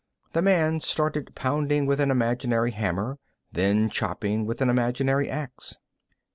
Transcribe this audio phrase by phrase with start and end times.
[0.33, 3.19] The man started pounding with an imaginary hammer,
[3.51, 5.75] then chopping with an imaginary ax.